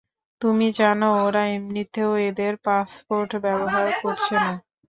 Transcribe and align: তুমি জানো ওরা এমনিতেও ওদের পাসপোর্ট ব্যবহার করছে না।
তুমি 0.41 0.67
জানো 0.79 1.07
ওরা 1.23 1.43
এমনিতেও 1.55 2.09
ওদের 2.25 2.53
পাসপোর্ট 2.65 3.31
ব্যবহার 3.45 3.87
করছে 4.01 4.35
না। 4.43 4.51